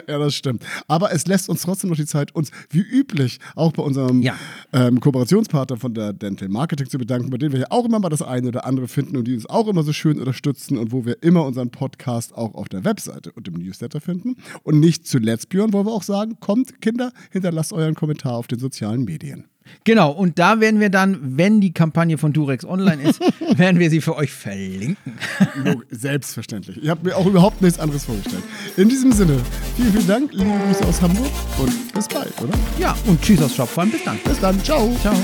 Ja, 0.08 0.18
das 0.18 0.34
stimmt. 0.36 0.64
Aber 0.88 1.12
es 1.12 1.17
lässt 1.26 1.50
uns 1.50 1.64
trotzdem 1.64 1.90
noch 1.90 1.98
die 1.98 2.06
Zeit, 2.06 2.36
uns 2.36 2.52
wie 2.70 2.82
üblich 2.82 3.40
auch 3.56 3.72
bei 3.72 3.82
unserem 3.82 4.22
Ja. 4.22 4.36
ähm, 4.74 5.00
Kooperationspartner 5.00 5.78
von 5.78 5.94
der 5.94 6.14
Dental 6.14 6.50
Marketing 6.50 6.88
zu 6.90 6.98
bedanken, 6.98 7.30
bei 7.32 7.38
denen 7.38 7.54
wir 7.54 7.62
ja 7.62 7.68
auch 7.72 7.86
immer 7.86 8.00
mal 8.00 8.10
das 8.10 8.22
eine 8.22 8.50
oder 8.50 8.66
andere 8.66 8.88
finden 8.88 9.18
und 9.18 9.26
die 9.28 9.34
uns 9.34 9.46
auch 9.48 9.68
immer 9.68 9.84
so 9.84 9.94
schön 9.94 10.20
unterstützen 10.20 10.78
und 10.78 10.92
wo 10.92 11.06
wir 11.06 11.24
immer 11.24 11.46
unseren 11.46 11.72
Podcast 11.72 12.36
auch 12.36 12.54
auf 12.54 12.70
der 12.70 12.84
Webseite 12.84 13.32
und 13.32 13.48
im 13.48 13.56
Newsletter 13.56 14.02
finden. 14.02 14.36
Und 14.64 14.80
nicht 14.80 15.08
zuletzt, 15.08 15.50
Björn, 15.50 15.74
wollen 15.74 15.88
wir 15.88 15.94
auch 15.94 16.04
sagen, 16.04 16.38
kommt, 16.40 16.82
Kinder, 16.82 17.12
hinterlasst 17.32 17.74
euren 17.74 17.96
Kommentar 17.96 18.34
auf 18.34 18.48
den 18.48 18.60
sozialen 18.60 19.06
Medien. 19.06 19.46
Genau, 19.84 20.12
und 20.12 20.40
da 20.40 20.60
werden 20.60 20.80
wir 20.80 20.90
dann, 20.90 21.18
wenn 21.22 21.62
die 21.62 21.74
Kampagne 21.74 22.18
von 22.18 22.34
Durex 22.34 22.66
online 22.66 23.02
ist, 23.04 23.22
werden 23.58 23.80
wir 23.80 23.90
sie 23.90 24.02
für 24.02 24.16
euch 24.16 24.32
verlinken. 24.32 25.14
Selbstverständlich. 25.90 26.82
Ich 26.82 26.90
habe 26.90 27.10
mir 27.10 27.16
auch 27.16 27.26
überhaupt 27.26 27.62
nichts 27.62 27.80
anderes 27.80 28.06
vorgestellt. 28.06 28.44
In 28.76 28.90
diesem 28.90 29.12
Sinne, 29.12 29.40
vielen, 29.76 29.92
vielen 29.92 30.08
Dank, 30.08 30.34
liebe 30.34 30.52
Grüße 30.66 30.86
aus 30.86 31.02
Hamburg 31.02 31.32
und 31.60 31.94
bis 31.94 32.08
bald, 32.08 32.34
oder? 32.42 32.54
Ja, 32.80 32.96
und 33.06 33.22
tschüss 33.22 33.42
aus 33.42 33.56
Shopfarm. 33.56 33.92
Bis 33.92 34.04
dann. 34.04 34.20
Bis 34.24 34.40
dann, 34.40 34.64
ciao. 34.64 34.96
Ciao. 35.02 35.16